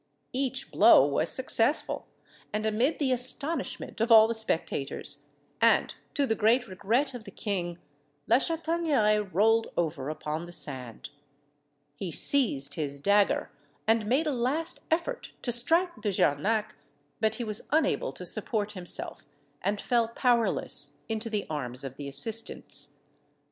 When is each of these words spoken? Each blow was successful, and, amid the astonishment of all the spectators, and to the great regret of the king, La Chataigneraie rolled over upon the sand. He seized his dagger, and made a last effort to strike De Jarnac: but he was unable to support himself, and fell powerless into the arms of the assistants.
Each 0.33 0.71
blow 0.71 1.05
was 1.05 1.29
successful, 1.29 2.07
and, 2.51 2.65
amid 2.65 2.97
the 2.97 3.11
astonishment 3.11 4.01
of 4.01 4.11
all 4.11 4.27
the 4.27 4.33
spectators, 4.33 5.25
and 5.61 5.93
to 6.15 6.25
the 6.25 6.33
great 6.33 6.67
regret 6.67 7.13
of 7.13 7.23
the 7.23 7.29
king, 7.29 7.77
La 8.27 8.37
Chataigneraie 8.39 9.19
rolled 9.31 9.67
over 9.77 10.09
upon 10.09 10.47
the 10.47 10.51
sand. 10.51 11.09
He 11.93 12.11
seized 12.11 12.73
his 12.73 12.99
dagger, 12.99 13.51
and 13.85 14.07
made 14.07 14.25
a 14.25 14.31
last 14.31 14.79
effort 14.89 15.33
to 15.43 15.51
strike 15.51 15.95
De 16.01 16.11
Jarnac: 16.11 16.73
but 17.19 17.35
he 17.35 17.43
was 17.43 17.67
unable 17.71 18.11
to 18.11 18.25
support 18.25 18.71
himself, 18.71 19.27
and 19.61 19.79
fell 19.79 20.07
powerless 20.07 20.93
into 21.09 21.29
the 21.29 21.45
arms 21.47 21.83
of 21.83 21.97
the 21.97 22.07
assistants. 22.07 22.97